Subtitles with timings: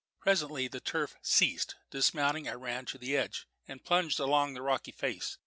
[0.19, 1.75] Presently the turf ceased.
[1.91, 5.37] Dismounting, I ran to the edge and plunged down the rocky face.